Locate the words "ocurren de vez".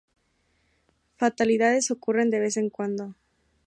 1.91-2.57